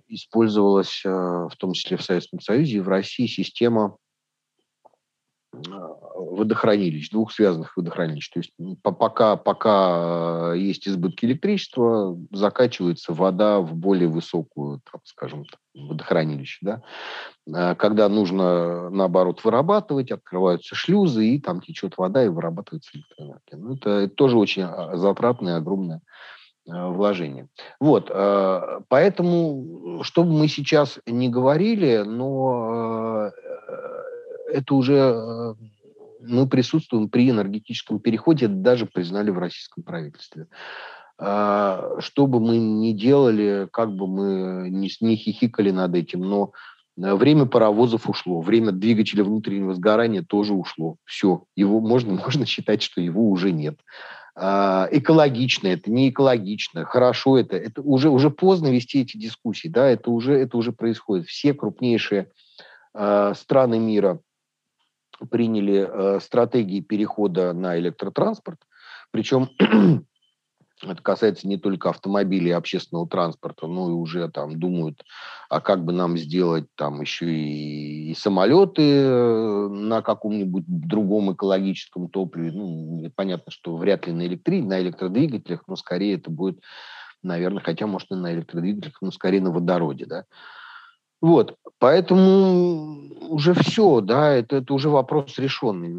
[0.09, 3.99] использовалась, в том числе в Советском Союзе и в России, система
[6.31, 8.31] водохранилищ, двух связанных водохранилищ.
[8.31, 16.59] То есть пока, пока есть избытки электричества, закачивается вода в более высокую, так скажем, водохранилище.
[16.63, 16.83] Да?
[17.53, 23.59] А когда нужно, наоборот, вырабатывать, открываются шлюзы, и там течет вода, и вырабатывается электроэнергия.
[23.59, 26.01] Ну, это, это тоже очень а, затратное, огромное
[26.69, 27.49] а, вложение.
[27.81, 28.09] Вот,
[28.89, 33.31] поэтому, что бы мы сейчас не говорили, но
[34.53, 35.57] это уже
[36.23, 40.47] мы присутствуем при энергетическом переходе, это даже признали в российском правительстве.
[41.19, 46.53] А, что бы мы ни делали, как бы мы ни, ни хихикали над этим, но
[46.97, 50.97] э, время паровозов ушло, время двигателя внутреннего сгорания тоже ушло.
[51.05, 53.79] Все, его можно, можно считать, что его уже нет.
[54.35, 59.89] А, экологично это, не экологично, хорошо это, это уже, уже поздно вести эти дискуссии, да,
[59.89, 61.27] это уже, это уже происходит.
[61.27, 62.29] Все крупнейшие
[62.95, 64.21] э, страны мира
[65.31, 68.61] приняли э, стратегии перехода на электротранспорт,
[69.11, 69.49] причем
[70.83, 75.05] это касается не только автомобилей и общественного транспорта, но и уже там думают,
[75.49, 82.09] а как бы нам сделать там еще и и самолеты э, на каком-нибудь другом экологическом
[82.09, 82.51] топливе.
[82.51, 86.61] Ну, понятно, что вряд ли на электри, на электродвигателях, но скорее это будет,
[87.23, 90.25] наверное, хотя, может, и на электродвигателях, но скорее на водороде, да.
[91.21, 95.91] Вот, поэтому уже все, да, это, это уже вопрос решенный.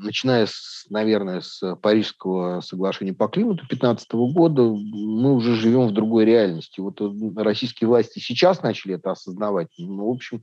[0.00, 6.24] Начиная, с, наверное, с Парижского соглашения по климату 2015 года, мы уже живем в другой
[6.24, 6.80] реальности.
[6.80, 9.68] Вот э, российские власти сейчас начали это осознавать.
[9.76, 10.42] Ну, в общем,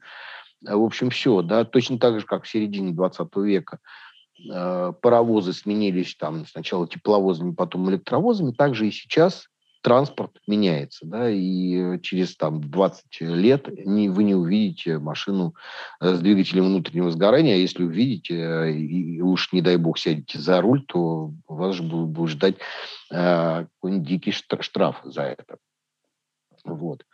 [0.62, 3.80] в общем, все, да, точно так же, как в середине 20 века
[4.52, 9.48] э, паровозы сменились там сначала тепловозами, потом электровозами, также и сейчас
[9.86, 15.54] транспорт меняется, да, и через там 20 лет не, вы не увидите машину
[16.02, 20.40] э, с двигателем внутреннего сгорания, а если увидите, э, и уж не дай бог сядете
[20.40, 22.56] за руль, то вас же будет, будет ждать
[23.12, 25.58] э, какой-нибудь дикий штраф за это.
[26.64, 27.06] Вот.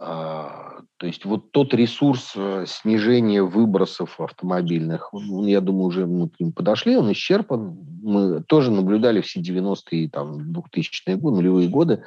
[0.00, 6.28] А, то есть вот тот ресурс э, снижения выбросов автомобильных, он, я думаю, уже мы
[6.28, 7.76] к ним подошли, он исчерпан.
[8.02, 12.04] Мы тоже наблюдали все 90-е, там, 2000-е годы, нулевые годы,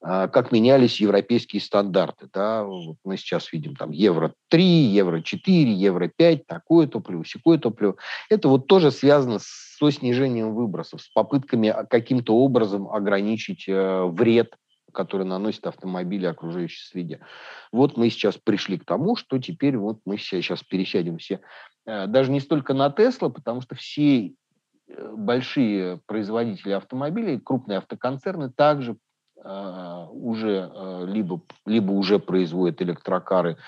[0.00, 2.28] а, как менялись европейские стандарты.
[2.32, 2.64] Да?
[2.64, 7.96] Вот мы сейчас видим там Евро-3, Евро-4, Евро-5, такое топливо, всякое топливо.
[8.30, 14.54] Это вот тоже связано со снижением выбросов, с попытками каким-то образом ограничить э, вред
[14.96, 17.20] которые наносят автомобили окружающей среде.
[17.70, 21.40] Вот мы сейчас пришли к тому, что теперь вот мы сейчас пересядем все,
[21.84, 24.28] э, даже не столько на Тесла, потому что все
[24.88, 28.96] э, большие производители автомобилей, крупные автоконцерны также
[29.44, 33.58] э, уже либо, либо уже производят электрокары,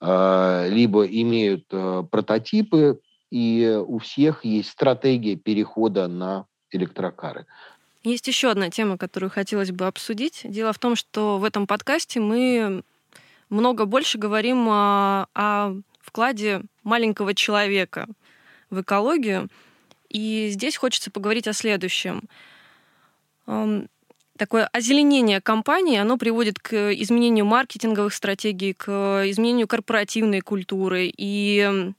[0.00, 7.44] либо имеют прототипы, и у всех есть стратегия перехода на электрокары.
[8.02, 10.40] Есть еще одна тема, которую хотелось бы обсудить.
[10.44, 12.82] Дело в том, что в этом подкасте мы
[13.50, 18.06] много больше говорим о, о вкладе маленького человека
[18.70, 19.48] в экологию.
[20.08, 22.22] И здесь хочется поговорить о следующем.
[24.36, 31.12] Такое озеленение компании, оно приводит к изменению маркетинговых стратегий, к изменению корпоративной культуры.
[31.14, 31.92] И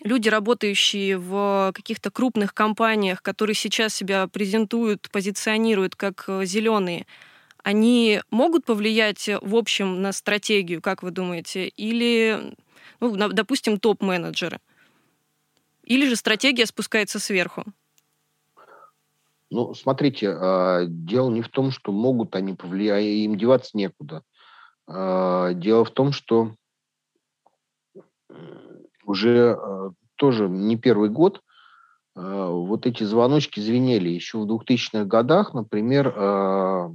[0.00, 7.06] люди, работающие в каких-то крупных компаниях, которые сейчас себя презентуют, позиционируют как э, зеленые,
[7.62, 11.68] они могут повлиять в общем на стратегию, как вы думаете?
[11.68, 12.54] Или,
[13.00, 14.60] ну, допустим, топ-менеджеры?
[15.84, 17.64] Или же стратегия спускается сверху?
[19.50, 24.22] Ну, смотрите, а, дело не в том, что могут они повлиять, им деваться некуда.
[24.86, 26.54] А, дело в том, что
[29.14, 31.40] уже э, тоже не первый год
[32.16, 34.08] э, вот эти звоночки звенели.
[34.08, 36.90] Еще в 2000-х годах, например, э,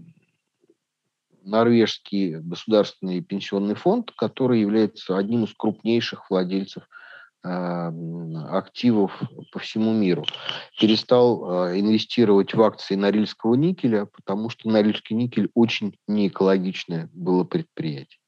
[1.44, 6.84] норвежский государственный пенсионный фонд, который является одним из крупнейших владельцев
[7.42, 9.18] активов
[9.54, 10.26] по всему миру,
[10.78, 18.19] перестал инвестировать в акции Норильского никеля, потому что Норильский никель очень неэкологичное было предприятие.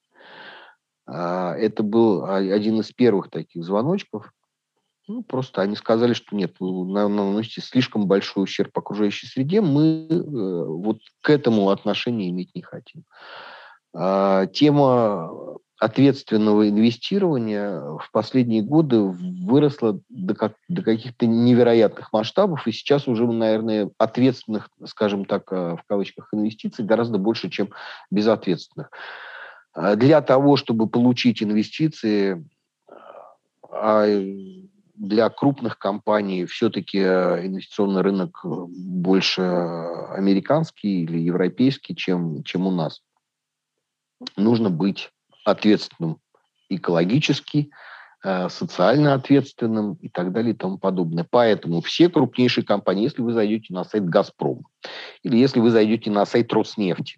[1.11, 4.31] А, это был один из первых таких звоночков.
[5.07, 10.15] Ну, просто они сказали, что нет, вы наносите слишком большой ущерб окружающей среде, мы э,
[10.15, 13.03] вот к этому отношения иметь не хотим.
[13.93, 22.71] А, тема ответственного инвестирования в последние годы выросла до, как, до каких-то невероятных масштабов, и
[22.71, 27.69] сейчас уже, наверное, ответственных, скажем так, э, в кавычках, инвестиций гораздо больше, чем
[28.11, 28.91] безответственных.
[29.73, 32.45] А для того, чтобы получить инвестиции,
[33.71, 34.05] а
[34.95, 43.01] для крупных компаний все-таки инвестиционный рынок больше американский или европейский, чем, чем у нас.
[44.37, 45.09] Нужно быть
[45.45, 46.19] ответственным
[46.69, 47.71] экологически,
[48.23, 51.25] э, социально ответственным и так далее и тому подобное.
[51.27, 54.63] Поэтому все крупнейшие компании, если вы зайдете на сайт «Газпрома»
[55.23, 57.17] или если вы зайдете на сайт «Роснефти»,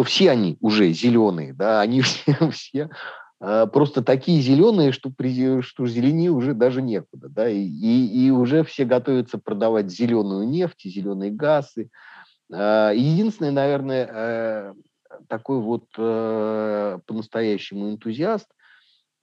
[0.00, 2.88] то все они уже зеленые, да, они все, все
[3.38, 8.30] а, просто такие зеленые, что, при, что зеленее уже даже некуда, да, и, и, и
[8.30, 11.90] уже все готовятся продавать зеленую нефть, зеленые газы.
[12.50, 14.74] А, единственный, наверное, э,
[15.28, 18.48] такой вот э, по-настоящему энтузиаст–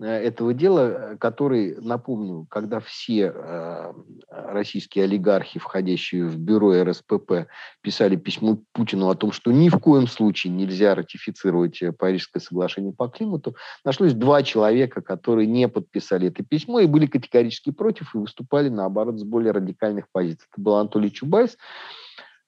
[0.06, 0.80] этого дела,
[1.14, 3.94] э, который, напомню, когда все э,
[4.30, 7.48] российские олигархи, входящие в бюро РСПП,
[7.82, 13.08] писали письмо Путину о том, что ни в коем случае нельзя ратифицировать Парижское соглашение по
[13.08, 18.70] климату, нашлось два человека, которые не подписали это письмо и были категорически против и выступали,
[18.70, 20.48] наоборот, с более радикальных позиций.
[20.52, 21.58] Это был Анатолий Чубайс,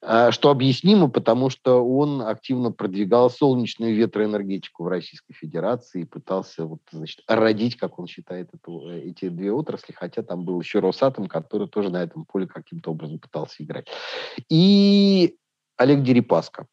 [0.02, 6.80] что объяснимо, потому что он активно продвигал солнечную ветроэнергетику в Российской Федерации и пытался вот,
[6.90, 11.68] значит, родить, как он считает, эту, эти две отрасли, хотя там был еще Росатом, который
[11.68, 13.88] тоже на этом поле каким-то образом пытался играть.
[14.48, 15.36] И
[15.76, 16.66] Олег Дерипаска,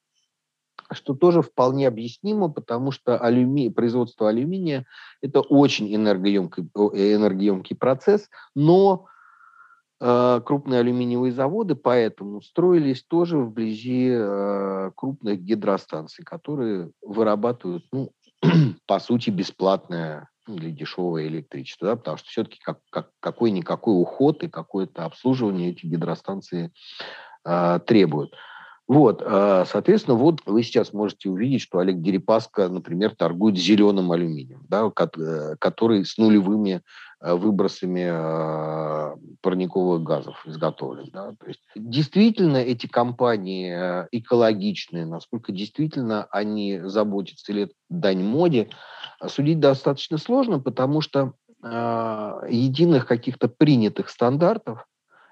[0.91, 3.67] что тоже вполне объяснимо, потому что алюми...
[3.67, 4.85] производство алюминия–
[5.21, 9.16] это очень энергоемкий, энергоемкий процесс, но Э,
[9.99, 18.11] крупные алюминиевые заводы, поэтому строились тоже вблизи э, крупных гидростанций, которые вырабатывают, ну,
[18.85, 24.49] по сути, бесплатное или дешевое электричество, да, потому что все-таки как, как, какой-никакой уход и
[24.49, 26.71] какое-то обслуживание эти гидростанции
[27.43, 28.35] э, требуют.
[28.87, 34.63] Вот, э, соответственно, вот вы сейчас можете увидеть, что Олег Дерипаска, например, торгует зеленым алюминием,
[34.69, 36.83] да, который с нулевыми Э,
[37.19, 41.09] выбросами э, парниковых газов изготовлен.
[41.11, 41.31] Да?
[41.39, 48.69] То есть действительно эти компании э, экологичные, насколько действительно они заботятся или это дань моде,
[49.27, 54.85] судить достаточно сложно, потому что единых каких-то принятых стандартов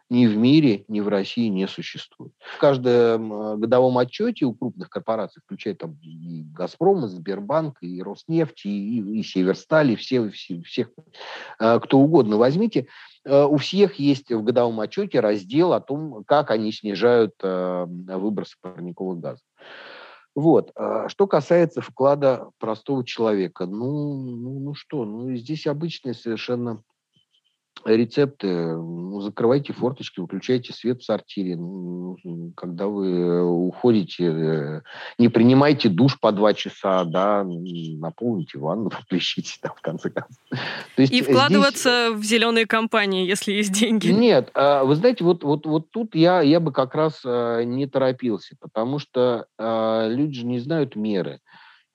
[0.10, 2.32] ни в мире, ни в России не существует.
[2.39, 8.66] В каждом годовом отчете у крупных корпораций, включая там и «Газпром», и «Сбербанк», и «Роснефть»,
[8.66, 10.89] и, и «Северсталь», и все, все, всех,
[11.60, 12.88] э, кто угодно возьмите,
[13.24, 18.56] э, у всех есть в годовом отчете раздел о том, как они снижают э, выбросы
[18.62, 19.43] парниковых газов.
[20.36, 20.74] Вот.
[21.08, 26.84] Что касается вклада простого человека, ну, ну, ну что, ну здесь обычная совершенно
[27.84, 28.76] рецепты.
[29.22, 31.58] Закрывайте форточки, выключайте свет в сортире.
[32.56, 34.82] Когда вы уходите, э,
[35.18, 40.38] не принимайте душ по два часа, да, наполните ванну, поплещите там, в конце концов.
[40.96, 42.20] То есть И вкладываться здесь...
[42.20, 44.08] в зеленые компании, если есть деньги.
[44.08, 47.88] Нет, а, вы знаете, вот, вот, вот тут я, я бы как раз э, не
[47.88, 51.40] торопился, потому что а, люди же не знают меры.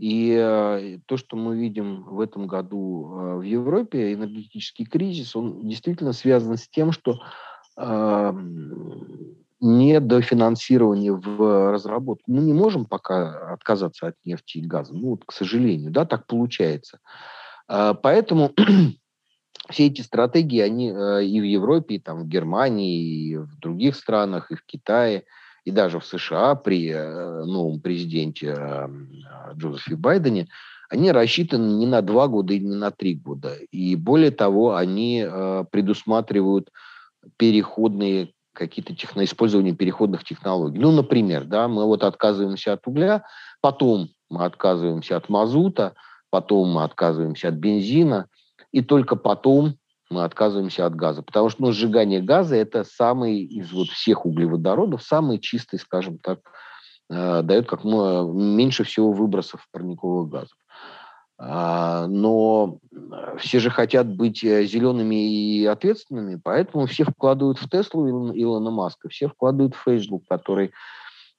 [0.00, 5.68] И э, то, что мы видим в этом году э, в Европе, энергетический кризис, он
[5.68, 7.18] действительно связан с тем, что
[7.76, 8.32] э,
[9.60, 12.32] недофинансирование в разработку.
[12.32, 14.94] Мы не можем пока отказаться от нефти и газа.
[14.94, 16.98] Ну, вот, к сожалению, да, так получается.
[17.66, 18.54] Поэтому
[19.68, 24.50] все эти стратегии, они и в Европе, и там в Германии, и в других странах,
[24.50, 25.24] и в Китае–
[25.64, 28.88] и даже в США при э, новом президенте э,
[29.54, 30.48] Джозефе Байдене,
[30.88, 33.54] они рассчитаны не на два года и не на три года.
[33.70, 36.70] И более того, они э, предусматривают
[37.36, 40.78] переходные какие-то техно, использование переходных технологий.
[40.78, 43.24] Ну, например, да, мы вот отказываемся от угля,
[43.60, 45.94] потом мы отказываемся от мазута,
[46.30, 48.26] потом мы отказываемся от бензина,
[48.72, 49.76] и только потом
[50.10, 51.22] мы отказываемся от газа.
[51.22, 56.40] Потому что ну, сжигание газа– это самый из вот всех углеводородов, самый чистый, скажем так,
[57.08, 60.56] э, дает как ну, меньше всего выбросов парниковых газов.
[61.42, 62.80] А, но
[63.38, 69.08] все же хотят быть э, зелеными и ответственными, поэтому все вкладывают в Теслу Илона Маска,
[69.08, 70.72] все вкладывают в Facebook, который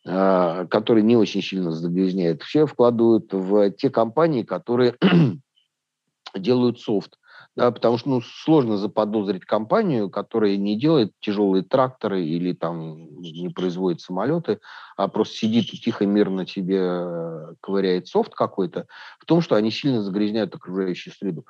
[0.05, 2.41] э, который не очень сильно загрязняет.
[2.41, 4.95] Все вкладывают в те компании, которые
[6.35, 7.17] делают софт
[7.55, 13.49] да, потому что ну, сложно заподозрить компанию, которая не делает тяжелые тракторы или там не
[13.49, 14.61] производит самолеты,
[14.95, 18.87] а просто сидит и тихо, мирно тебе э, ковыряет софт какой-то,
[19.19, 21.45] в том, что они сильно загрязняют окружающую среду.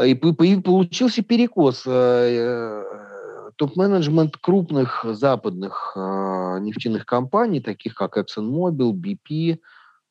[0.00, 1.82] И получился перекос.
[1.86, 2.84] Э, э,
[3.56, 9.58] топ-менеджмент крупных западных нефтяных компаний, таких как ExxonMobil, BP, а,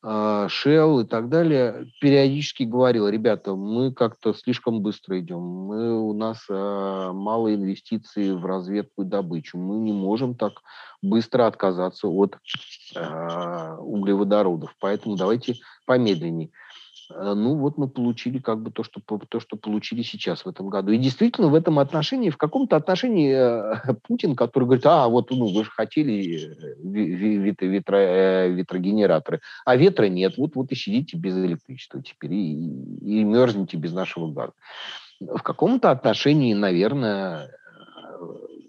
[0.02, 6.46] Shell и так далее, периодически говорил, ребята, мы как-то слишком быстро идем, мы, у нас
[6.48, 10.62] э, мало инвестиций в разведку и добычу, мы не можем так
[11.02, 12.38] быстро отказаться от
[12.96, 16.50] э, углеводородов, поэтому давайте помедленнее.
[17.10, 20.68] Э, ну вот мы получили как бы то, что, то, что получили сейчас в этом
[20.68, 20.92] году.
[20.92, 25.52] И действительно в этом отношении, в каком-то отношении э, Путин, который говорит, а вот ну,
[25.52, 31.36] вы же хотели э, витро, витро, ветрогенераторы, а ветра нет, вот, вот и сидите без
[31.36, 32.54] электричества теперь и,
[33.00, 34.52] и мерзнете без нашего газа.
[35.20, 37.50] В каком-то отношении, наверное,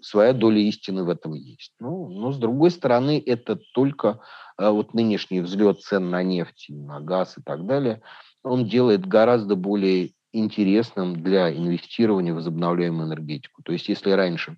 [0.02, 1.72] своя доля истины в этом есть.
[1.80, 4.20] Ну, но с другой стороны, это только
[4.58, 8.02] вот нынешний взлет цен на нефть, на газ и так далее–
[8.42, 13.62] он делает гораздо более интересным для инвестирования в возобновляемую энергетику.
[13.62, 14.56] То есть если раньше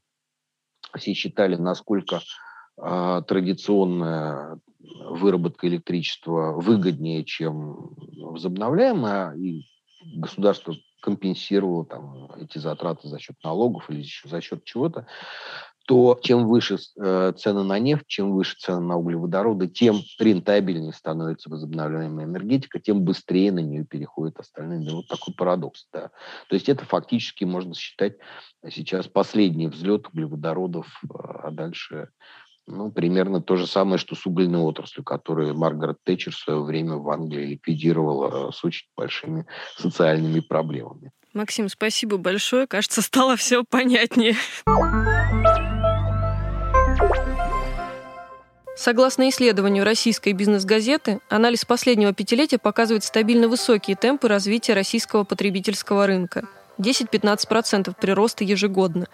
[0.97, 2.21] все считали, насколько
[2.81, 9.65] э, традиционная выработка электричества выгоднее, чем возобновляемая, и
[10.15, 15.07] государство компенсировало там, эти затраты за счет налогов или еще за счет чего-то,
[15.87, 21.51] то чем выше э, цены на нефть, чем выше цены на углеводороды, тем рентабельнее становится
[21.51, 24.87] возобновляемая энергетика, тем быстрее на нее переходят остальные.
[24.87, 25.87] Да, вот такой парадокс.
[25.93, 26.11] Да.
[26.49, 28.17] То есть это фактически можно считать
[28.71, 32.09] сейчас последний взлет углеводородов, а дальше
[32.67, 36.97] ну, примерно то же самое, что с угольной отраслью, которую Маргарет Тэтчер в свое время
[36.97, 41.13] в Англии ликвидировала с очень большими социальными проблемами.
[41.35, 42.67] Максим, спасибо большое.
[42.67, 44.35] Кажется, стало все понятнее.
[48.77, 56.49] Согласно исследованию российской бизнес-газеты, анализ последнего пятилетия показывает стабильно высокие темпы развития российского потребительского рынка–
[56.79, 59.07] 10-15% прироста ежегодно.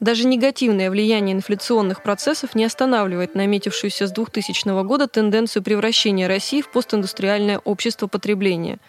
[0.00, 6.70] Даже негативное влияние инфляционных процессов не останавливает наметившуюся с 2000 года тенденцию превращения России в
[6.70, 8.78] постиндустриальное общество потребления–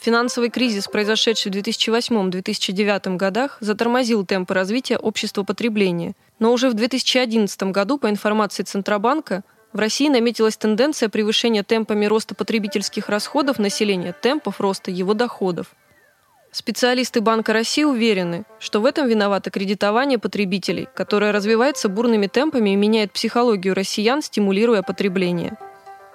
[0.00, 6.14] Финансовый кризис, произошедший в 2008-2009 годах, затормозил темпы развития общества потребления.
[6.38, 9.42] Но уже в 2011 году, по информации Центробанка,
[9.72, 15.66] в России наметилась тенденция превышения темпами роста потребительских расходов населения темпов роста его доходов.
[16.52, 22.76] Специалисты Банка России уверены, что в этом виновато кредитование потребителей, которое развивается бурными темпами и
[22.76, 25.58] меняет психологию россиян, стимулируя потребление–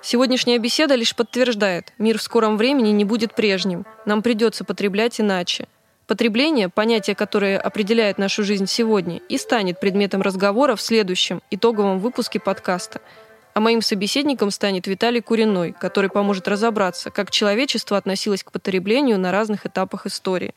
[0.06, 3.86] Сегодняшняя беседа лишь подтверждает, мир в скором времени не будет прежним.
[4.06, 5.66] Нам придется потреблять иначе.
[6.08, 12.42] Потребление, понятие, которое определяет нашу жизнь сегодня, и станет предметом разговора в следующем итоговом выпуске
[12.42, 13.00] подкаста.
[13.54, 19.32] А моим собеседником станет Виталий Куриной, который поможет разобраться, как человечество относилось к потреблению на
[19.32, 20.54] разных этапах истории.